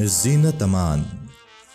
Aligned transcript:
जीनत 0.00 0.62
अमान। 0.62 1.04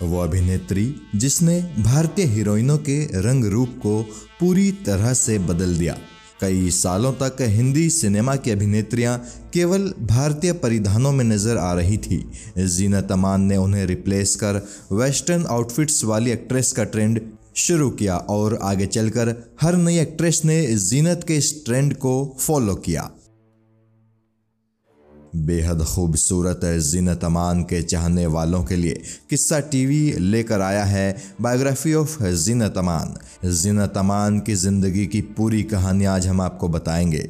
वो 0.02 0.20
अभिनेत्री 0.20 0.84
जिसने 1.16 1.60
भारतीय 1.80 2.26
हीरोइनों 2.26 2.78
के 2.80 2.98
रंग 3.22 3.46
रूप 3.46 3.70
को 3.78 4.02
पूरी 4.40 4.72
तरह 4.86 5.14
से 5.14 5.38
बदल 5.40 5.78
दिया। 5.78 5.98
कई 6.41 6.70
सालों 6.70 7.12
तक 7.14 7.41
हिंदी 7.41 7.90
सिनेमा 7.90 8.36
की 8.36 8.52
अभिनेत्रियाँ 8.52 9.18
केवल 9.54 9.94
भारतीय 10.02 10.54
परिधानों 10.54 11.12
में 11.12 11.23
नज़र 11.26 11.58
आ 11.58 11.73
रही 11.73 11.98
थी। 11.98 12.23
जीनत 12.58 13.12
अमान 13.12 13.41
ने 13.41 13.58
उन्हें 13.58 13.86
रिप्लेस 13.86 14.35
कर 14.35 14.62
वेस्टर्न 14.91 15.46
आउटफिट्स 15.46 16.04
वाली 16.04 16.32
एक्ट्रेस 16.32 16.71
का 16.71 16.84
ट्रेंड 16.84 17.20
शुरू 17.55 17.90
किया 17.90 18.16
और 18.16 18.58
आगे 18.63 18.85
चलकर 18.85 19.35
हर 19.62 19.76
नई 19.77 19.98
एक्ट्रेस 19.98 20.41
ने 20.46 20.66
जीनत 20.80 21.26
के 21.27 21.38
इस 21.38 21.54
ट्रेंड 21.66 21.94
को 21.96 22.16
फॉलो 22.40 22.76
किया। 22.76 23.10
बेहद 25.36 25.84
खूबसूरत 25.84 26.62
जीनत 26.64 27.23
अमान 27.23 27.64
के 27.64 27.82
चाहने 27.82 28.26
वालों 28.26 28.64
के 28.64 28.76
लिए 28.76 29.02
किस्सा 29.30 29.60
टीवी 29.60 30.12
लेकर 30.20 30.62
आया 30.62 30.84
है 30.84 31.18
बायोग्राफी 31.41 31.94
ऑफ़ 31.94 32.24
जीनत 32.24 32.78
अमान 32.78 33.16
जीनत 33.52 33.98
अमान 33.98 34.40
की 34.40 34.55
ज़िंदगी 34.55 35.05
की 35.08 35.22
पूरी 35.22 35.64
कहानी 35.64 36.05
आज 36.05 36.27
हम 36.27 36.41
आपको 36.41 36.68
बताएँगे। 36.70 37.30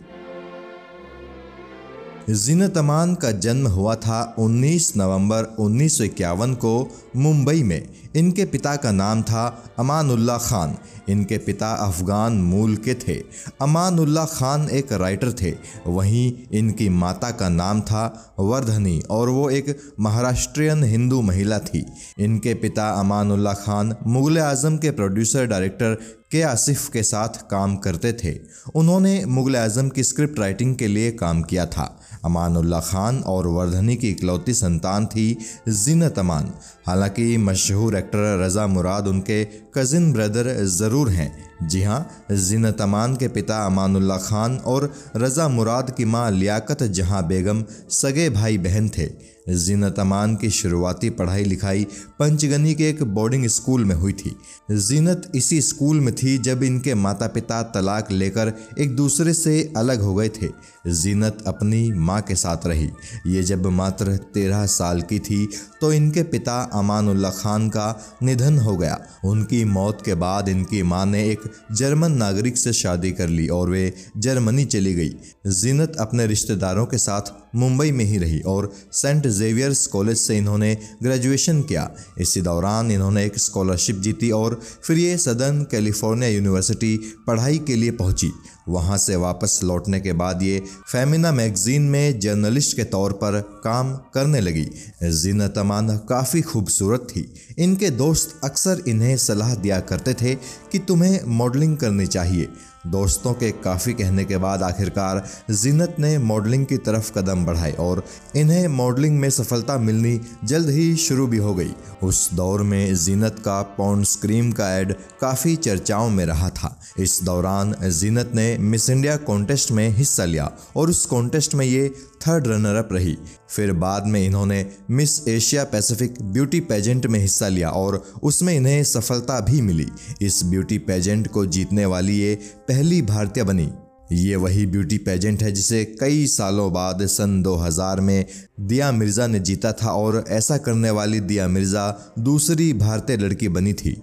जीनत 2.29 2.77
अमान 2.77 3.13
का 3.15 3.31
जन्म 3.31 3.67
हुआ 3.67 3.95
था 3.95 4.35
19 4.39 4.91
नवंबर 4.97 5.43
1951 5.59 6.53
को 6.55 6.71
मुंबई 7.15 7.63
में। 7.63 7.89
इनके 8.15 8.45
पिता 8.45 8.75
का 8.75 8.91
नाम 8.91 9.21
था 9.21 9.73
अमानुल्लाह 9.79 10.37
खान। 10.37 10.75
इनके 11.09 11.37
पिता 11.37 11.71
अफ़गान 11.87 12.33
मूल 12.33 12.75
के 12.75 12.93
थे। 12.93 13.13
अमानुल्लाह 13.61 14.25
खान 14.25 14.69
एक 14.69 14.93
राइटर 14.93 15.31
थे। 15.31 15.53
वहीं 15.87 16.31
इनकी 16.53 16.89
माता 16.89 17.31
का 17.31 17.49
नाम 17.49 17.81
था 17.81 18.35
वर्धनी 18.39 18.99
और 19.09 19.29
वो 19.29 19.49
एक 19.49 19.77
महाराष्ट्रियन 19.99 20.83
हिंदू 20.83 21.21
महिला 21.21 21.59
थी। 21.59 21.85
इनके 22.19 22.53
पिता 22.53 22.89
अमानुल्लाह 22.89 23.53
खान 23.53 23.95
मुगल 24.07 24.39
आज़म 24.39 24.77
के 24.77 24.91
प्रोड्यूसर 24.91 25.45
डायरेक्टर 25.45 25.97
के 26.31 26.41
आसिफ 26.41 26.87
के 26.89 27.03
साथ 27.03 27.41
काम 27.49 27.75
करते 27.77 28.13
थे। 28.13 28.37
उन्होंने 28.75 29.25
मुगल 29.25 29.55
आज़म 29.55 29.89
की 29.89 30.03
स्क्रिप्ट 30.03 30.39
राइटिंग 30.39 30.75
के 30.75 30.87
लिए 30.87 31.11
काम 31.11 31.41
किया 31.41 31.65
था। 31.65 31.99
अमानुल्लाह 32.25 32.81
खान 32.81 33.19
और 33.27 33.47
वर्धनी 33.49 33.95
की 33.95 34.09
इकलौती 34.09 34.53
संतान 34.53 35.05
थी 35.05 35.25
जीनत 35.69 36.19
अमान। 36.19 36.51
हालाँकि 36.87 37.37
मशहूर 37.39 37.95
एक्टर 37.97 38.39
रज़ा 38.39 38.67
मुराद 38.67 39.07
उनके 39.07 39.43
कज़िन 39.75 40.11
ब्रदर 40.13 40.53
ज़रूर 40.69 41.09
हैं। 41.09 41.31
जी 41.63 41.81
हाँ 41.83 42.27
जीनत 42.31 42.81
अमान 42.81 43.15
के 43.15 43.27
पिता 43.29 43.57
अमानुल्ला 43.65 44.17
खान 44.19 44.57
और 44.65 44.91
रज़ा 45.17 45.47
मुराद 45.49 45.93
की 45.97 46.05
माँ 46.05 46.29
लियाकत 46.31 46.83
जहाँ 46.91 47.27
बेगम 47.27 47.63
सगे 47.91 48.29
भाई 48.29 48.57
बहन 48.59 48.89
थे। 48.89 49.07
जीनत 49.49 49.99
अमान 49.99 50.35
की 50.35 50.49
शुरुआती 50.49 51.09
पढ़ाई 51.11 51.43
लिखाई 51.43 51.83
पंचगनी 52.19 52.73
के 52.73 52.89
एक 52.89 53.03
बोर्डिंग 53.05 53.47
स्कूल 53.47 53.85
में 53.85 53.95
हुई 53.95 54.13
थी। 54.13 54.35
जीनत 54.71 55.31
इसी 55.35 55.61
स्कूल 55.61 55.99
में 55.99 56.13
थी 56.15 56.37
जब 56.39 56.63
इनके 56.63 56.93
माता 56.95 57.27
पिता 57.27 57.61
तलाक 57.73 58.11
लेकर 58.11 58.53
एक 58.79 58.95
दूसरे 58.95 59.33
से 59.33 59.61
अलग 59.77 60.01
हो 60.01 60.13
गए 60.15 60.29
थे। 60.31 60.47
जीनत 60.85 61.43
अपनी 61.47 61.91
माँ 61.91 62.21
के 62.21 62.35
साथ 62.35 62.65
रही। 62.67 62.89
ये 63.27 63.43
जब 63.43 63.65
मात्र 63.67 64.15
तेरह 64.33 64.65
साल 64.67 65.01
की 65.01 65.19
थी 65.19 65.45
तो 65.81 65.91
इनके 65.93 66.23
पिता 66.23 66.57
अमानुल्ला 66.73 67.29
खान 67.31 67.67
का 67.69 67.85
निधन 68.23 68.57
हो 68.57 68.75
गया। 68.77 68.99
उनकी 69.25 69.63
मौत 69.65 70.01
के 70.05 70.15
बाद 70.15 70.49
इनकी 70.49 70.81
माँ 70.83 71.05
ने 71.05 71.23
एक 71.29 71.41
जर्मन 71.71 72.11
नागरिक 72.13 72.57
से 72.57 72.73
शादी 72.73 73.11
कर 73.11 73.29
ली 73.29 73.47
और 73.49 73.69
वे 73.69 73.93
जर्मनी 74.17 74.65
चली 74.65 74.93
गई। 74.93 75.09
जीनत 75.47 75.95
अपने 75.99 76.27
रिश्तेदारों 76.27 76.85
के 76.85 76.97
साथ 76.97 77.31
मुंबई 77.55 77.91
में 77.91 78.03
ही 78.05 78.17
रही 78.17 78.39
और 78.41 78.71
सेंट 78.93 79.27
जेवियर्स 79.27 79.85
कॉलेज 79.87 80.17
से 80.17 80.37
इन्होंने 80.37 80.73
ग्रेजुएशन 81.03 81.61
किया। 81.61 81.89
इसी 82.19 82.41
दौरान 82.41 82.91
इन्होंने 82.91 83.25
एक 83.25 83.37
स्कॉलरशिप 83.39 83.95
जीती 83.95 84.31
और 84.31 84.59
फिर 84.83 84.97
ये 84.97 85.17
सदर्न 85.17 85.63
कैलिफ़ोर्निया 85.63 86.29
यूनिवर्सिटी 86.29 86.97
पढ़ाई 87.27 87.57
के 87.57 87.75
लिए 87.75 87.91
पहुँची। 87.93 88.31
वहाँ 88.69 88.97
से 88.97 89.15
वापस 89.15 89.59
लौटने 89.63 89.99
के 89.99 90.13
बाद 90.13 90.41
ये 90.43 90.61
फेमिना 90.91 91.31
मैगजीन 91.31 91.81
में 91.81 92.19
जर्नलिस्ट 92.19 92.75
के 92.75 92.83
तौर 92.83 93.13
पर 93.13 93.39
काम 93.63 93.93
करने 93.95 94.39
लगी। 94.39 94.67
जीनत 95.03 95.57
अमान 95.57 95.97
काफ़ी 95.97 96.41
खूबसूरत 96.41 97.07
थी। 97.09 97.33
इनके 97.57 97.89
दोस्त 97.89 98.39
अक्सर 98.43 98.83
इन्हें 98.87 99.17
सलाह 99.17 99.55
दिया 99.55 99.79
करते 99.79 100.13
थे 100.13 100.35
कि 100.71 100.79
तुम्हें 100.79 101.19
मॉडलिंग 101.25 101.77
करनी 101.77 102.07
चाहिए। 102.07 102.47
दोस्तों 102.87 103.33
के 103.33 103.51
काफ़ी 103.51 103.93
कहने 103.93 104.25
के 104.25 104.37
बाद 104.37 104.63
आखिरकार 104.63 105.23
जीनत 105.51 105.95
ने 105.99 106.17
मॉडलिंग 106.17 106.65
की 106.65 106.77
तरफ़ 106.77 107.11
कदम 107.13 107.45
बढ़ाए 107.45 107.71
और 107.71 108.03
इन्हें 108.35 108.67
मॉडलिंग 108.67 109.19
में 109.19 109.29
सफलता 109.29 109.77
मिलनी 109.77 110.19
जल्द 110.43 110.69
ही 110.69 110.95
शुरू 110.95 111.27
भी 111.27 111.37
हो 111.37 111.53
गई। 111.55 111.73
उस 112.03 112.33
दौर 112.33 112.61
में 112.61 112.95
जीनत 112.95 113.39
का 113.39 113.61
पॉन्ड 113.61 114.07
क्रीम 114.21 114.51
का 114.51 114.77
एड 114.77 114.93
काफ़ी 115.21 115.55
चर्चाओं 115.55 116.09
में 116.09 116.25
रहा 116.25 116.49
था। 116.49 116.79
इस 116.99 117.19
दौरान 117.23 117.75
जीनत 117.83 118.31
ने 118.35 118.57
मिस 118.57 118.89
इंडिया 118.89 119.15
कॉन्टेस्ट 119.17 119.71
में 119.71 119.89
हिस्सा 119.89 120.25
लिया 120.25 120.51
और 120.75 120.89
उस 120.89 121.05
कॉन्टेस्ट 121.05 121.55
में 121.55 121.65
ये 121.65 121.95
थर्ड 122.27 122.47
रनर 122.47 122.75
अप 122.75 122.89
रही। 122.93 123.17
फिर 123.49 123.71
बाद 123.73 124.07
में 124.07 124.19
इन्होंने 124.25 124.65
Miss 124.91 125.27
Asia 125.27 125.63
Pacific 125.63 126.21
beauty 126.23 126.59
pageant 126.59 127.05
में 127.05 127.19
हिस्सा 127.19 127.47
लिया 127.47 127.69
और 127.69 128.03
उसमें 128.23 128.53
इन्हें 128.53 128.83
सफलता 128.83 129.39
भी 129.39 129.61
मिली। 129.61 129.87
इस 130.21 130.43
ब्यूटी 130.45 130.77
पेजेंट 130.77 131.27
को 131.27 131.45
जीतने 131.45 131.85
वाली 131.85 132.17
ये 132.17 132.35
पहली 132.67 133.01
भारतीय 133.01 133.43
बनी। 133.43 133.71
ये 134.11 134.35
वही 134.35 134.65
ब्यूटी 134.65 134.97
पेजेंट 134.97 135.43
है 135.43 135.51
जिसे 135.51 135.83
कई 135.99 136.25
सालों 136.27 136.71
बाद 136.73 137.05
सन 137.07 137.41
2000 137.43 137.99
में 137.99 138.25
दिया 138.59 138.91
मिर्ज़ा 138.91 139.27
ने 139.27 139.39
जीता 139.39 139.71
था 139.73 139.91
और 139.91 140.23
ऐसा 140.29 140.57
करने 140.57 140.89
वाली 140.89 141.19
दिया 141.19 141.47
मिर्ज़ा 141.47 142.13
दूसरी 142.19 142.71
भारतीय 142.73 143.17
लड़की 143.17 143.49
बनी 143.49 143.73
थी। 143.73 144.01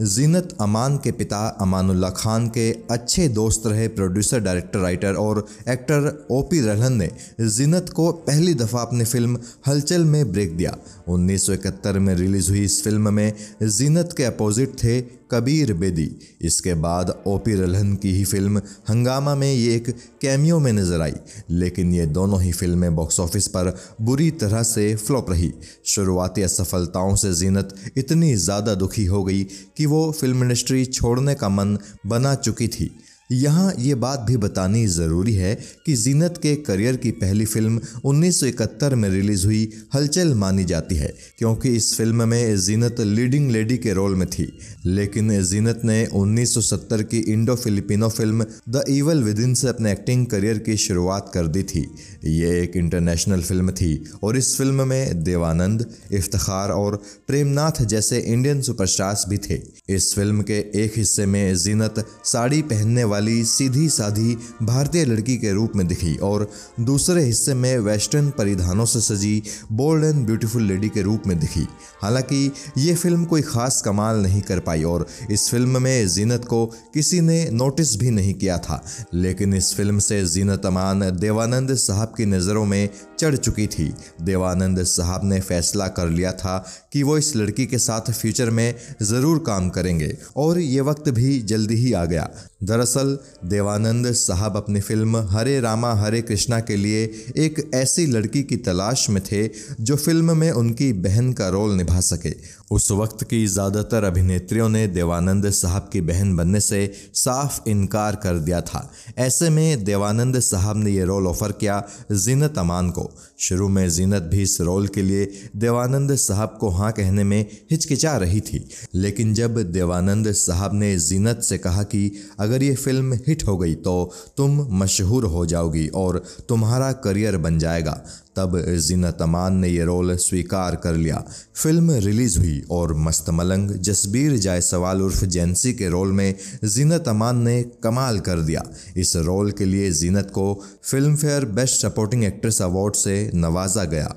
जीनत 0.00 0.56
अमान 0.60 0.96
के 0.96 1.10
पिता 1.12 1.38
अमानुल्ला 1.60 2.08
खान 2.10 2.48
के 2.48 2.70
अच्छे 2.90 3.28
दोस्त 3.28 3.62
रहे 3.66 3.86
प्रोड्यूसर 3.88 4.40
डायरेक्टर 4.40 4.78
राइटर 4.78 5.14
और 5.14 5.44
एक्टर 5.68 6.26
ओ 6.30 6.42
पी 6.42 6.60
रहलन 6.60 6.92
ने 6.92 7.10
जीनत 7.40 7.88
को 7.88 8.10
पहली 8.26 8.54
दफ़ा 8.54 8.80
अपनी 8.80 9.04
फ़िल्म 9.04 9.38
हलचल 9.66 10.04
में 10.04 10.32
ब्रेक 10.32 10.56
दिया। 10.56 10.76
1971 11.08 11.98
में 11.98 12.14
रिलीज़ 12.14 12.50
हुई 12.50 12.64
इस 12.64 12.82
फ़िल्म 12.84 13.14
में 13.14 13.32
जीनत 13.62 14.14
के 14.16 14.24
अपोजिट 14.24 14.74
थे 14.84 15.00
कबीर 15.30 15.72
बेदी। 15.74 16.08
इसके 16.42 16.74
बाद 16.76 17.10
ओपी 17.26 17.54
रलहन 17.54 17.94
की 17.96 18.12
ही 18.12 18.24
फ़िल्म 18.24 18.62
हंगामा 18.88 19.34
में 19.34 19.52
ये 19.52 19.74
एक 19.74 19.90
कैमियो 20.22 20.58
में 20.58 20.72
नज़र 20.72 21.00
आई, 21.02 21.14
लेकिन 21.52 21.94
ये 21.94 22.06
दोनों 22.08 22.40
ही 22.42 22.52
फ़िल्में 22.52 22.94
बॉक्स 22.96 23.20
ऑफ़िस 23.20 23.48
पर 23.48 23.74
बुरी 24.02 24.30
तरह 24.40 24.62
से 24.64 24.94
फ्लॉप 24.96 25.30
रही। 25.30 25.52
शुरुआती 25.86 26.42
असफलताओं 26.42 27.14
से 27.16 27.32
जीनत 27.34 27.74
इतनी 27.96 28.34
ज़्यादा 28.36 28.74
दुखी 28.76 29.04
हो 29.06 29.24
गई 29.24 29.42
कि 29.76 29.86
वो 29.86 30.10
फ़िल्म 30.12 30.42
इंडस्ट्री 30.42 30.84
छोड़ने 30.86 31.34
का 31.34 31.48
मन 31.48 31.76
बना 32.06 32.34
चुकी 32.36 32.68
थी। 32.68 32.90
यहाँ 33.32 33.72
ये 33.78 33.94
बात 33.94 34.20
भी 34.20 34.36
बतानी 34.36 34.86
ज़रूरी 34.86 35.34
है 35.34 35.58
कि 35.86 35.96
जीनत 35.96 36.34
के 36.42 36.56
करियर 36.56 36.96
की 36.96 37.10
पहली 37.10 37.44
फ़िल्म 37.44 37.80
1971 38.04 38.94
में 38.94 39.08
रिलीज़ 39.10 39.46
हुई, 39.46 39.72
हलचल 39.94 40.34
मानी 40.34 40.64
जाती 40.64 40.94
है, 40.94 41.14
क्योंकि 41.38 41.68
इस 41.68 41.96
फ़िल्म 41.96 42.28
में 42.28 42.56
जीनत 42.56 43.00
लीडिंग 43.00 43.50
लेडी 43.50 43.78
के 43.78 43.92
रोल 43.92 44.14
में 44.14 44.28
थी। 44.28 44.58
लेकिन 44.86 45.42
जीनत 45.42 45.80
ने 45.84 46.06
1970 46.06 47.02
की 47.02 47.18
Indo 47.18 47.54
Filipino 47.54 48.08
film 48.08 48.46
the 48.68 48.84
evil 48.90 49.22
within 49.22 49.54
से 49.54 49.68
अपने 49.68 49.92
एक्टिंग 49.92 50.26
करियर 50.26 50.58
की 50.58 50.76
शुरुआत 50.76 51.30
कर 51.34 51.46
दी 51.46 51.62
थी। 51.62 51.86
ये 52.24 52.62
एक 52.62 52.76
इंटरनेशनल 52.76 53.40
फ़िल्म 53.40 53.70
थी 53.70 54.04
और 54.22 54.36
इस 54.36 54.56
फ़िल्म 54.56 54.88
में 54.88 55.24
देवानंद, 55.24 55.86
इफ्तार 56.12 56.70
और 56.70 57.02
प्रेमनाथ 57.26 57.84
जैसे 57.84 58.18
इंडियन 58.18 58.62
सुपरस्टार्स 58.62 59.24
भी 59.28 59.38
थे। 59.38 59.60
इस 59.88 60.14
फ़िल्म 60.14 60.42
के 60.42 60.58
एक 60.84 60.92
हिस्से 60.96 61.26
में 61.26 61.56
जीनत 61.56 62.04
साड़ी 62.24 62.62
पहनने 62.62 63.04
वाली 63.04 63.15
सीधी 63.16 63.88
साधी 63.88 64.34
भारतीय 64.62 65.04
लड़की 65.04 65.36
के 65.36 65.52
रूप 65.52 65.72
में 65.76 65.86
दिखी 65.86 66.14
और 66.16 66.48
दूसरे 66.80 67.22
हिस्से 67.24 67.54
में 67.54 67.78
वेस्टर्न 67.78 68.30
परिधानों 68.30 68.84
से 68.84 69.00
सजी 69.00 69.42
बोल्ड 69.72 70.04
एंड 70.04 70.24
ब्यूटीफुल 70.26 70.62
लेडी 70.62 70.88
के 70.88 71.02
रूप 71.02 71.22
में 71.26 71.38
दिखी। 71.40 71.66
हालाँकि 72.02 72.52
ये 72.78 72.94
फ़िल्म 72.94 73.24
कोई 73.24 73.42
ख़ास 73.42 73.80
कमाल 73.82 74.16
नहीं 74.16 74.40
कर 74.42 74.60
पाई 74.60 74.82
और 74.82 75.06
इस 75.30 75.48
फ़िल्म 75.50 75.82
में 75.82 76.08
जीनत 76.08 76.44
को 76.44 76.64
किसी 76.94 77.20
ने 77.20 77.38
नोटिस 77.52 77.96
भी 77.96 78.10
नहीं 78.10 78.34
किया 78.34 78.58
था, 78.58 78.82
लेकिन 79.14 79.54
इस 79.54 79.74
फ़िल्म 79.74 79.98
से 79.98 80.24
जीनत 80.26 80.66
अमान 80.66 81.10
देवानंद 81.10 81.74
साहब 81.76 82.14
की 82.16 82.26
नज़रों 82.26 82.64
में 82.64 82.88
चढ़ 83.18 83.36
चुकी 83.36 83.66
थी। 83.66 83.92
देवानंद 84.22 84.82
साहब 84.84 85.20
ने 85.24 85.40
फैसला 85.40 85.88
कर 85.88 86.08
लिया 86.08 86.32
था 86.32 86.58
कि 86.92 87.02
वो 87.02 87.16
इस 87.18 87.34
लड़की 87.36 87.66
के 87.66 87.78
साथ 87.78 88.10
फ्यूचर 88.12 88.50
में 88.50 88.74
ज़रूर 89.02 89.38
काम 89.38 89.68
करेंगे 89.70 90.16
और 90.36 90.58
ये 90.58 90.80
वक्त 90.80 91.08
भी 91.08 91.38
जल्दी 91.42 91.74
ही 91.74 91.92
आ 91.92 92.04
गया। 92.04 92.28
दरअसल, 92.64 93.18
देवानंद 93.44 94.12
साहब 94.12 94.56
अपनी 94.56 94.80
फ़िल्म 94.80 95.16
हरे 95.16 95.60
रामा, 95.60 95.94
हरे 95.94 96.22
कृष्णा 96.22 96.60
के 96.60 96.76
लिए 96.76 97.04
एक 97.36 97.70
ऐसी 97.74 98.06
लड़की 98.06 98.42
की 98.42 98.56
तलाश 98.56 99.10
में 99.10 99.22
थे, 99.22 99.50
जो 99.80 99.96
फ़िल्म 99.96 100.36
में 100.36 100.50
उनकी 100.50 100.92
बहन 100.92 101.32
का 101.32 101.48
रोल 101.48 101.76
निभा 101.76 102.00
सके। 102.00 102.34
उस 102.70 102.90
वक्त 102.92 103.22
की 103.24 103.46
ज़्यादातर 103.46 104.04
अभिनेत्रियों 104.04 104.68
ने 104.68 104.86
देवानंद 104.88 105.48
साहब 105.50 105.88
की 105.92 106.00
बहन 106.00 106.34
बनने 106.36 106.60
से 106.60 106.86
साफ़ 107.14 107.68
इनकार 107.68 108.16
कर 108.16 108.38
दिया 108.38 108.60
था। 108.60 108.90
ऐसे 109.18 109.50
में 109.50 109.84
देवानंद 109.84 110.38
साहब 110.40 110.76
ने 110.76 110.90
ये 110.90 111.04
रोल 111.04 111.26
ऑफ़र 111.26 111.52
किया 111.52 111.82
जीनत 112.12 112.58
अमान 112.58 112.90
को। 112.90 113.10
शुरू 113.38 113.68
में 113.68 113.88
जीनत 113.90 114.22
भी 114.24 114.42
इस 114.42 114.60
रोल 114.60 114.86
के 114.88 115.02
लिए 115.02 115.28
देवानंद 115.56 116.14
साहब 116.16 116.56
को 116.60 116.68
हाँ 116.70 116.90
कहने 116.92 117.24
में 117.24 117.40
हिचकिचा 117.70 118.16
रही 118.16 118.40
थी, 118.40 118.68
लेकिन 118.94 119.34
जब 119.34 119.62
देवानंद 119.62 120.32
साहब 120.34 120.74
ने 120.74 120.96
जीनत 120.98 121.40
से 121.42 121.58
कहा 121.58 121.82
कि 121.84 122.10
अगर 122.40 122.62
ये 122.62 122.74
फ़िल्म 122.76 123.20
हिट 123.26 123.46
हो 123.46 123.56
गई 123.58 123.74
तो 123.76 124.12
तुम 124.36 124.66
मशहूर 124.78 125.24
हो 125.26 125.46
जाओगी 125.46 125.86
और 125.96 126.22
तुम्हारा 126.48 126.92
करियर 127.04 127.36
बन 127.38 127.58
जाएगा 127.58 128.02
तब 128.36 128.58
जीनत 128.78 129.22
अमान 129.22 129.56
ने 129.56 129.68
यह 129.68 129.84
रोल 129.84 130.16
स्वीकार 130.16 130.76
कर 130.76 130.94
लिया। 130.94 131.24
फ़िल्म 131.54 131.90
रिलीज़ 131.90 132.38
हुई 132.38 132.62
और 132.70 132.94
मस्त 132.94 133.30
मलंग, 133.30 133.70
जसबीर 133.70 134.36
जायसवाल 134.36 135.02
उर्फ़ 135.02 135.24
जेंसी 135.24 135.72
के 135.72 135.88
रोल 135.88 136.12
में 136.12 136.34
जीनत 136.64 137.08
अमान 137.08 137.42
ने 137.42 137.62
कमाल 137.62 138.20
कर 138.20 138.40
दिया। 138.40 138.64
इस 138.96 139.16
रोल 139.16 139.50
के 139.50 139.64
लिए 139.64 139.90
जीनत 139.92 140.30
को 140.34 140.62
film 140.82 141.16
fare 141.16 141.44
best 141.44 141.82
supporting 141.82 142.24
actress 142.24 142.62
award 142.62 142.94
से 142.94 143.30
नवाजा 143.34 143.84
गया। 143.84 144.14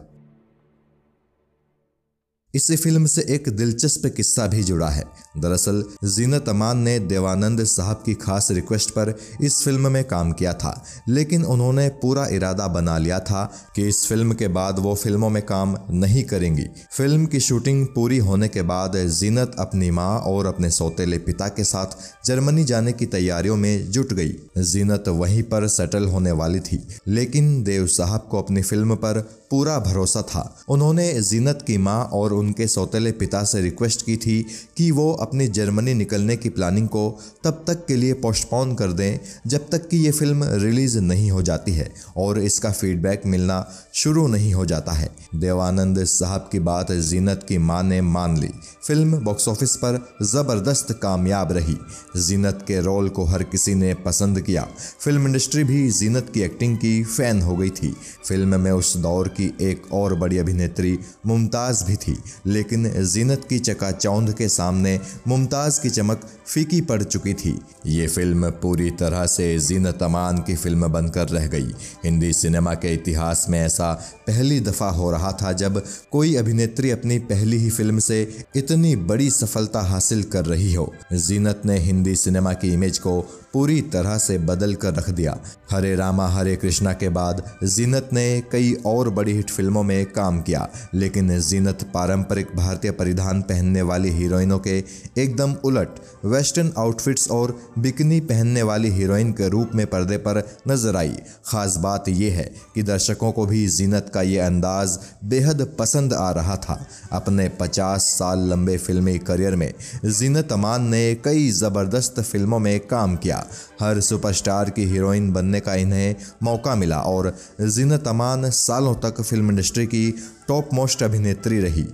इसी 2.56 2.76
फ़िल्म 2.76 3.06
से 3.06 3.22
एक 3.30 3.50
दिलचस्प 3.50 4.14
किस्सा 4.18 4.48
भी 4.48 4.64
जुड़ा 4.64 4.90
है। 4.90 5.04
दरअसल, 5.38 5.84
जीनत 6.04 6.50
अमान 6.50 6.78
ने 6.78 7.00
देवानंद 7.00 7.64
साहब 7.64 8.04
की 8.06 8.14
खास 8.14 8.52
रिक्वेस्ट 8.52 8.90
पर 8.90 9.14
इस 9.42 9.64
फ़िल्म 9.64 9.92
में 9.92 10.04
काम 10.04 10.32
किया 10.32 10.54
था, 10.54 10.84
लेकिन 11.10 11.46
उन्होंने 11.46 11.90
पूरा 11.90 12.28
इरादा 12.28 12.68
बना 12.68 12.98
लिया 12.98 13.20
था 13.20 13.52
कि 13.76 13.88
इस 13.88 14.06
फ़िल्म 14.06 14.34
के 14.34 14.48
बाद 14.48 14.80
वो 14.80 14.96
फ़िल्मों 14.96 15.30
में 15.30 15.46
काम 15.46 15.78
नहीं 15.92 16.24
करेंगी। 16.24 16.66
फ़िल्म 16.92 17.26
की 17.26 17.40
शूटिंग 17.40 17.88
पूरी 17.88 18.18
होने 18.18 18.48
के 18.48 18.62
बाद 18.62 18.98
जीनत 18.98 19.56
अपनी 19.60 19.92
माँ 19.92 20.20
और 20.20 20.46
अपने 20.46 20.70
सौतेले 20.70 21.18
पिता 21.18 21.48
के 21.48 21.64
साथ 21.64 21.98
जर्मनी 22.26 22.64
जाने 22.64 22.94
की 22.94 23.06
तैयारियों 23.06 23.56
में 23.56 23.92
जुट 23.92 24.14
गई। 24.14 24.36
जीनत 24.58 25.04
वहीं 25.08 25.44
पर 25.44 25.68
सेटल 25.68 26.06
होने 26.06 26.32
वाली 26.32 26.60
थी, 26.60 26.88
लेकिन 27.08 27.64
देव 27.64 27.88
साहब 27.88 28.28
को 28.32 28.42
अपनी 28.42 28.62
फ़िल्म 28.62 28.96
पर 28.96 29.39
पूरा 29.52 29.78
भरोसा 29.80 30.22
था। 30.22 30.44
उन्होंने 30.70 31.12
जीनत 31.22 31.64
की 31.68 31.78
माँ 31.78 32.04
और 32.14 32.34
उनके 32.34 32.68
सौतेले 32.68 33.12
पिता 33.12 33.44
से 33.44 33.62
रिक्वेस्ट 33.62 34.06
की 34.06 34.16
थी 34.18 34.42
कि 34.78 34.90
वो 34.92 35.12
अपनी 35.22 35.48
जर्मनी 35.50 35.94
निकलने 35.94 36.36
की 36.38 36.50
प्लानिंग 36.50 36.88
को 36.88 37.10
तब 37.44 37.64
तक 37.68 37.86
के 37.86 37.96
लिए 37.96 38.14
पोस्टपोन 38.20 38.76
कर 38.76 38.92
दें 38.94 39.20
जब 39.48 39.70
तक 39.70 39.88
कि 39.90 39.98
ये 39.98 40.12
फ़िल्म 40.12 40.50
रिलीज़ 40.56 41.00
नहीं 41.00 41.30
हो 41.32 41.42
जाती 41.42 41.72
है 41.72 41.92
और 42.18 42.40
इसका 42.40 42.72
फीडबैक 42.72 43.26
मिलना 43.26 43.66
शुरू 43.94 44.28
नहीं 44.28 44.54
हो 44.54 44.66
जाता 44.66 44.92
है। 44.92 45.10
देवानंद 45.36 46.04
साहब 46.06 46.50
की 46.52 46.60
बात 46.62 46.92
जीनत 46.92 47.46
की 47.48 47.58
माँ 47.60 47.82
ने 47.84 48.02
मान 48.02 48.38
ली। 48.38 48.50
फ़िल्म 48.88 49.18
बॉक्स 49.24 49.48
ऑफ़िस 49.48 49.76
पर 49.76 50.00
ज़बरदस्त 50.24 50.92
कामयाब 51.02 51.52
रही। 51.52 51.78
जीनत 52.18 52.64
के 52.68 52.80
रोल 52.82 53.10
को 53.10 53.26
हर 53.26 53.44
किसी 53.44 53.76
ने 53.76 53.94
पसंद 54.06 54.42
किया। 54.42 54.68
फ़िल्म 55.00 55.28
इंडस्ट्री 55.28 55.64
भी 55.64 55.90
जीनत 55.92 56.32
की 56.34 56.42
एक्टिंग 56.42 56.78
की 56.78 57.04
फ़ैन 57.06 57.42
हो 57.42 57.56
गई 57.56 57.70
थी। 57.72 57.96
फ़िल्म 58.28 58.60
में 58.60 58.72
उस 58.72 58.96
दौर 58.98 59.28
की 59.30 59.39
एक 59.46 59.94
और 59.94 60.16
बड़ी 60.16 60.38
अभिनेत्री 60.38 61.00
मुमताज़ 61.26 61.84
भी 61.84 61.96
थी। 61.96 62.18
लेकिन 62.46 63.06
जीनत 63.06 63.46
की 63.50 63.60
चकाचौंध 63.60 64.34
के 64.34 64.50
सामने 64.50 65.00
मुमताज़ 65.28 65.82
की 65.82 65.90
चमक 65.90 66.22
फीकी 66.48 66.82
पड़ 66.82 67.04
चुकी 67.04 67.34
थी। 67.34 67.60
ये 67.86 68.08
फ़िल्म 68.08 68.50
पूरी 68.52 68.92
तरह 68.92 69.26
से 69.26 69.60
जीनत 69.60 70.04
अमान 70.04 70.38
की 70.38 70.56
फ़िल्म 70.56 70.88
बनकर 70.88 71.28
रह 71.28 71.48
गई। 71.48 71.74
हिंदी 72.06 72.34
सिनेमा 72.34 72.74
के 72.74 72.94
इतिहास 72.94 73.46
में 73.50 73.60
ऐसा 73.60 73.94
पहली 74.28 74.60
दफ़ा 74.60 74.90
हो 74.90 75.12
रहा 75.12 75.32
था 75.32 75.52
जब 75.54 75.84
कोई 76.12 76.36
अभिनेत्री 76.36 76.92
अपनी 76.92 77.20
पहली 77.20 77.58
ही 77.58 77.70
फ़िल्म 77.70 78.00
से 78.00 78.46
इतनी 78.56 78.96
बड़ी 78.96 79.30
सफलता 79.30 79.82
हासिल 79.82 80.24
कर 80.24 80.46
रही 80.46 80.74
हो। 80.74 80.94
जीनत 81.14 81.62
ने 81.66 81.80
हिंदी 81.80 82.16
सिनेमा 82.16 82.54
की 82.54 82.74
इमेज 82.74 82.98
को 82.98 83.22
पूरी 83.54 83.82
तरह 83.84 84.18
से 84.18 84.38
बदल 84.40 84.74
कर 84.76 84.94
रख 84.94 85.10
दिया। 85.10 85.38
हरे 85.72 85.96
रामा, 85.96 86.28
हरे 86.28 86.56
कृष्णा 86.56 86.94
के 86.94 87.10
बाद 87.10 87.44
जीनत 87.66 88.10
ने 88.14 88.42
कई 88.52 88.74
और 88.86 89.10
बड़ी 89.10 89.34
हिट 89.34 89.50
फ़िल्मों 89.50 89.84
में 89.84 90.06
काम 90.06 90.42
किया, 90.42 90.68
लेकिन 90.96 91.40
जीनत 91.40 91.84
पारंपरिक 91.94 92.56
भारतीय 92.56 92.92
परिधान 92.92 93.42
पहनने 93.42 93.82
वाली 93.82 94.10
हीरोइनों 94.10 94.60
के 94.60 94.78
एकदम 95.18 95.54
उलट 95.66 96.00
वेस्टर्न 96.26 96.72
आउटफिट्स 96.78 97.30
और 97.32 97.56
बिकनी 97.80 98.20
पहनने 98.22 98.64
वाली 98.64 98.90
हीरोइन 98.90 99.32
के 99.32 99.50
रूप 99.50 99.72
में 99.76 99.86
पर्दे 99.88 100.18
पर 100.18 100.42
नज़र 100.68 100.96
आई। 100.96 101.16
खास 101.46 101.78
बात 101.78 102.10
यह 102.10 102.34
है 102.34 102.50
कि 102.76 102.84
दर्शकों 102.84 103.32
को 103.32 103.46
भी 103.46 103.68
जीनत 103.70 104.12
का 104.14 104.22
ये 104.22 104.40
अंदाज 104.40 104.98
बेहद 105.26 105.68
पसंद 105.80 106.14
आ 106.14 106.30
रहा 106.32 106.56
था। 106.58 106.80
अपने 107.12 107.48
50 107.60 108.06
साल 108.10 108.48
लंबे 108.50 108.78
फिल्मी 108.78 109.18
करियर 109.20 109.56
में 109.56 109.74
जीनत 110.06 110.52
अमान 110.52 110.88
ने 110.90 111.04
कई 111.16 111.50
ज़बरदस्त 111.52 112.20
फ़िल्मों 112.22 112.60
में 112.60 112.80
काम 112.88 113.16
किया। 113.16 113.39
हर 113.82 114.00
सुपरस्टार 114.00 114.70
की 114.70 114.86
हीरोइन 114.86 115.32
बनने 115.32 115.60
का 115.60 115.76
इन्हें 115.76 116.16
मौका 116.44 116.76
मिला 116.76 117.00
और 117.00 117.34
जिन 117.62 117.98
तमान 117.98 118.50
सालों 118.50 118.96
तक 118.96 119.22
फ़िल्म 119.22 119.50
इंडस्ट्री 119.50 119.86
की 119.86 120.12
टॉप 120.48 120.70
मोस्ट 120.74 121.04
अभिनेत्री 121.04 121.60
रही। 121.60 121.88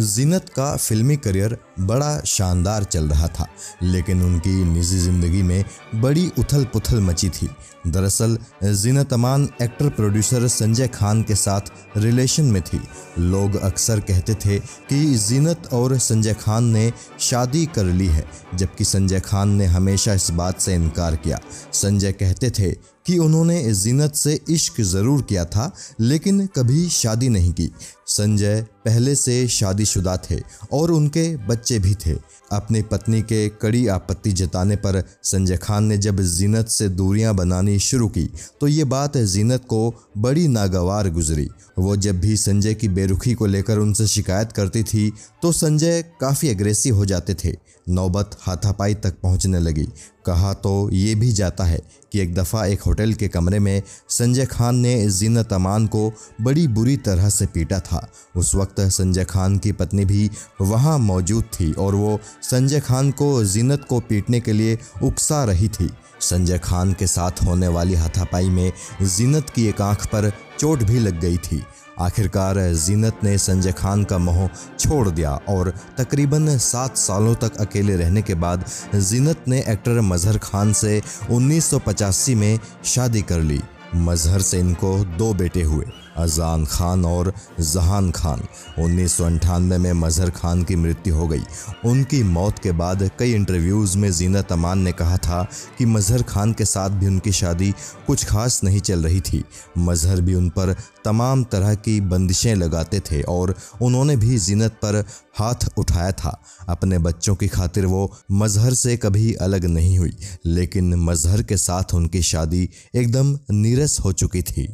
जीनत 0.00 0.48
का 0.48 0.76
फिल्मी 0.76 1.16
करियर 1.16 1.56
बड़ा 1.80 2.20
शानदार 2.20 2.84
चल 2.84 3.08
रहा 3.08 3.26
था, 3.28 3.46
लेकिन 3.82 4.22
उनकी 4.22 4.64
निजी 4.64 4.98
ज़िंदगी 4.98 5.42
में 5.42 5.64
बड़ी 5.94 6.30
उथल 6.38 6.64
पुथल 6.64 7.00
मची 7.00 7.28
थी। 7.28 7.48
दरअसल 7.84 8.36
जीनत 8.64 9.12
अमान 9.12 9.48
एक्टर 9.62 9.88
प्रोड्यूसर 9.88 10.46
संजय 10.48 10.88
खान 10.88 11.22
के 11.22 11.34
साथ 11.34 11.96
रिलेशन 11.96 12.44
में 12.44 12.60
थी। 12.62 12.80
लोग 13.20 13.56
अक्सर 13.56 14.00
कहते 14.00 14.34
थे 14.34 14.58
कि 14.58 15.04
जीनत 15.18 15.68
और 15.72 15.96
संजय 15.98 16.34
खान 16.34 16.64
ने 16.66 16.92
शादी 17.20 17.64
कर 17.66 17.84
ली 17.84 18.06
है, 18.06 18.24
जबकि 18.54 18.84
संजय 18.84 19.20
खान 19.20 19.48
ने 19.48 19.66
हमेशा 19.66 20.14
इस 20.14 20.30
बात 20.30 20.60
से 20.60 20.74
इनकार 20.74 21.16
किया। 21.16 21.40
संजय 21.72 22.12
कहते 22.12 22.50
थे 22.50 22.70
कि 23.06 23.16
उन्होंने 23.18 23.72
जीनत 23.74 24.14
से 24.14 24.40
इश्क 24.50 24.80
ज़रूर 24.80 25.22
किया 25.22 25.44
था, 25.44 25.70
लेकिन 26.00 26.46
कभी 26.56 26.88
शादी 26.90 27.28
नहीं 27.28 27.52
की। 27.52 27.70
संजय 28.06 28.60
पहले 28.84 29.14
से 29.14 29.46
शादीशुदा 29.48 30.16
थे 30.30 30.40
और 30.72 30.90
उनके 30.90 31.24
बच्चे 31.46 31.78
भी 31.78 31.94
थे। 32.06 32.14
अपनी 32.52 32.82
पत्नी 32.82 33.20
के 33.22 33.48
कड़ी 33.62 33.86
आपत्ति 33.86 34.32
जताने 34.32 34.76
पर 34.76 35.02
संजय 35.22 35.56
खान 35.56 35.84
ने 35.84 35.96
जब 35.98 36.20
जीनत 36.20 36.68
से 36.68 36.88
दूरियाँ 36.90 37.34
बनानी 37.34 37.71
शुरू 37.78 38.08
की। 38.08 38.28
तो 38.60 38.68
ये 38.68 38.84
बात 38.84 39.16
जीनत 39.16 39.64
को 39.64 39.94
बड़ी 40.18 40.46
नागवार 40.48 41.10
गुजरी। 41.10 41.48
वो 41.78 41.96
जब 41.96 42.20
भी 42.20 42.36
संजय 42.36 42.74
की 42.74 42.88
बेरुखी 42.88 43.34
को 43.34 43.46
लेकर 43.46 43.78
उनसे 43.78 44.06
शिकायत 44.06 44.52
करती 44.52 44.82
थी 44.82 45.12
तो 45.42 45.52
संजय 45.52 46.02
काफ़ी 46.20 46.48
अग्रेसिव 46.48 46.96
हो 46.96 47.06
जाते 47.06 47.34
थे। 47.34 47.56
नौबत 47.88 48.30
हाथापाई 48.40 48.94
तक 48.94 49.14
पहुँचने 49.22 49.58
लगी। 49.58 49.86
कहा 50.26 50.52
तो 50.54 50.90
ये 50.92 51.14
भी 51.14 51.32
जाता 51.32 51.64
है 51.64 51.80
कि 52.12 52.20
एक 52.20 52.34
दफ़ा 52.34 52.64
एक 52.66 52.82
होटल 52.82 53.12
के 53.12 53.28
कमरे 53.28 53.58
में 53.58 53.82
संजय 54.08 54.46
खान 54.46 54.76
ने 54.76 55.08
जीनत 55.10 55.52
अमान 55.52 55.86
को 55.86 56.12
बड़ी 56.40 56.66
बुरी 56.68 56.96
तरह 56.96 57.28
से 57.28 57.46
पीटा 57.46 57.78
था। 57.80 58.06
उस 58.36 58.54
वक्त 58.54 58.80
संजय 58.80 59.24
खान 59.24 59.58
की 59.58 59.72
पत्नी 59.72 60.04
भी 60.04 60.30
वहाँ 60.60 60.98
मौजूद 60.98 61.44
थी 61.44 61.72
और 61.72 61.94
वो 61.94 62.18
संजय 62.42 62.80
खान 62.80 63.10
को 63.10 63.44
जीनत 63.44 63.84
को 63.84 64.00
पीटने 64.00 64.40
के 64.40 64.52
लिए 64.52 64.78
उकसा 65.02 65.44
रही 65.44 65.68
थी। 65.68 65.90
संजय 66.20 66.58
खान 66.58 66.92
के 66.92 67.06
साथ 67.06 67.44
होने 67.44 67.68
वाली 67.68 67.94
हाथापाई 67.94 68.48
में 68.48 68.72
जीनत 69.02 69.50
की 69.50 69.66
एक 69.66 69.80
आँख 69.80 70.06
पर 70.06 70.32
चोट 70.58 70.82
भी 70.82 70.98
लग 70.98 71.20
गई 71.20 71.36
थी। 71.36 71.62
आखिरकार 72.00 72.74
जीनत 72.74 73.20
ने 73.24 73.38
संजय 73.38 73.72
खान 73.72 74.04
का 74.04 74.18
मोह 74.18 74.48
छोड़ 74.78 75.08
दिया 75.08 75.40
और 75.48 75.74
तकरीबन 75.98 76.58
सात 76.58 76.96
सालों 76.96 77.34
तक 77.34 77.56
अकेले 77.56 77.96
रहने 77.96 78.22
के 78.22 78.34
बाद 78.34 78.64
जीनत 78.94 79.44
ने 79.48 79.64
एक्टर 79.68 80.00
मजहर 80.00 80.38
खान 80.38 80.72
से 80.72 81.02
1985 81.30 82.34
में 82.34 82.58
शादी 82.84 83.22
कर 83.22 83.40
ली। 83.40 83.60
मजहर 83.94 84.40
से 84.40 84.58
इनको 84.58 85.04
दो 85.04 85.34
बेटे 85.34 85.62
हुए। 85.62 85.84
अजान 86.16 86.64
खान 86.64 87.04
और 87.04 87.32
जहान 87.60 88.10
खान। 88.10 88.40
उन्नीस 88.78 89.20
में 89.20 89.92
मजहर 89.92 90.30
खान 90.30 90.62
की 90.62 90.76
मृत्यु 90.76 91.14
हो 91.14 91.28
गई। 91.28 91.42
उनकी 91.84 92.22
मौत 92.22 92.58
के 92.58 92.72
बाद 92.72 93.10
कई 93.18 93.32
इंटरव्यूज़ 93.32 93.96
में 93.98 94.10
जीनत 94.12 94.52
अमान 94.52 94.78
ने 94.78 94.92
कहा 94.92 95.16
था 95.16 95.42
कि 95.78 95.84
मजहर 95.84 96.22
खान 96.22 96.52
के 96.52 96.64
साथ 96.64 96.90
भी 96.90 97.06
उनकी 97.06 97.32
शादी 97.32 97.72
कुछ 98.06 98.24
खास 98.24 98.60
नहीं 98.64 98.80
चल 98.80 99.04
रही 99.04 99.20
थी। 99.20 99.44
मजहर 99.78 100.20
भी 100.20 100.34
उन 100.34 100.48
पर 100.48 100.74
तमाम 101.04 101.44
तरह 101.44 101.74
की 101.74 102.00
बंदिशें 102.00 102.54
लगाते 102.54 103.00
थे 103.00 103.22
और 103.22 103.54
उन्होंने 103.82 104.16
भी 104.16 104.38
जीनत 104.38 104.72
पर 104.72 105.04
हाथ 105.38 105.68
उठाया 105.78 106.12
था। 106.12 106.42
अपने 106.68 106.98
बच्चों 106.98 107.34
की 107.34 107.48
खातिर 107.48 107.86
वो 107.86 108.12
मजहर 108.32 108.74
से 108.74 108.96
कभी 108.96 109.32
अलग 109.34 109.64
नहीं 109.64 109.98
हुई, 109.98 110.16
लेकिन 110.46 110.94
मजहर 110.94 111.42
के 111.42 111.56
साथ 111.56 111.94
उनकी 111.94 112.22
शादी 112.22 112.68
एकदम 112.94 113.38
नीरस 113.50 113.98
हो 114.00 114.12
चुकी 114.12 114.42
थी। 114.42 114.68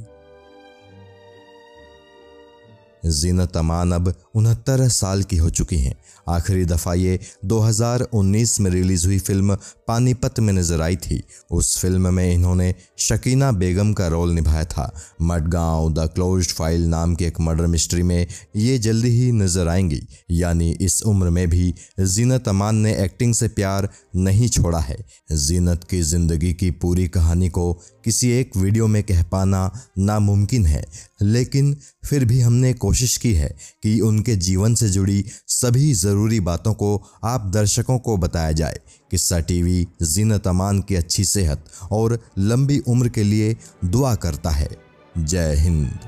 जीनत 3.07 3.57
अमान 3.57 3.93
अब 3.93 4.15
उनहत्तर 4.35 4.89
साल 4.89 5.23
की 5.23 5.37
हो 5.37 5.51
चुकी 5.51 5.79
हैं। 5.79 5.95
आखिरी 6.29 6.65
दफ़ा 6.65 6.95
ये 6.95 7.19
2019 7.45 8.61
में 8.61 8.71
रिलीज़ 8.71 9.07
हुई 9.07 9.19
फ़िल्म 9.19 9.55
पानीपत 9.89 10.41
में 10.41 10.53
नज़र 10.53 10.81
आई 10.83 10.97
थी। 10.97 11.23
उस 11.51 11.79
फ़िल्म 11.79 12.15
में 12.15 12.33
इन्होंने 12.35 12.75
शकीना 12.99 13.53
बेगम 13.53 13.93
का 13.93 14.09
रोल 14.09 14.31
निभाया 14.31 14.65
था। 14.65 14.93
मडगांव 15.23 15.93
द 15.93 16.09
क्लोज 16.15 16.49
फ़ाइल 16.49 16.87
नाम 16.89 17.15
के 17.15 17.27
एक 17.27 17.41
मर्डर 17.41 17.67
मिस्ट्री 17.67 18.03
में 18.03 18.27
ये 18.57 18.79
जल्दी 18.79 19.09
ही 19.09 19.31
नज़र 19.33 19.69
आएँगी। 19.69 20.03
यानी 20.31 20.71
इस 20.81 21.03
उम्र 21.03 21.31
में 21.31 21.49
भी 21.51 21.75
जीनत 22.01 22.49
अमान 22.49 22.77
ने 22.77 22.95
एक्टिंग 23.05 23.35
से 23.35 23.49
प्यार 23.49 23.89
नहीं 24.19 24.49
छोड़ा 24.49 24.79
है। 24.79 24.97
जीनत 25.33 25.85
की 25.85 26.01
ज़िंदगी 26.03 26.53
की 26.55 26.71
पूरी 26.73 27.07
कहानी 27.09 27.49
को 27.49 27.73
किसी 28.05 28.31
एक 28.31 28.57
वीडियो 28.57 28.87
में 28.87 29.03
कह 29.03 29.23
पाना 29.23 29.71
नामुमकिन 29.99 30.67
है, 30.67 30.85
लेकिन 31.23 31.77
फिर 32.05 32.25
भी 32.25 32.41
हमने 32.41 32.73
कोशिश 32.75 33.17
की 33.17 33.33
है 33.35 33.49
कि 33.83 33.99
उनके 34.01 34.37
जीवन 34.39 34.75
से 34.75 34.89
जुड़ी 34.89 35.25
सभी 35.49 35.93
ज़रूरी 35.95 36.41
बातों 36.43 36.75
को 36.75 36.95
आप 37.25 37.51
दर्शकों 37.55 37.99
को 37.99 38.17
बताया 38.17 38.53
जाए। 38.53 38.81
किस्सा 39.11 39.41
टीवी 39.41 39.87
जीनत 40.05 40.47
अमान 40.47 40.81
की 40.81 40.95
अच्छी 40.95 41.25
सेहत 41.27 41.65
और 41.93 42.19
लंबी 42.39 42.79
उम्र 42.89 43.09
के 43.09 43.23
लिए 43.23 43.57
दुआ 43.85 44.15
करता 44.17 44.51
है। 44.51 44.69
जय 45.17 45.55
हिंद। 45.59 45.99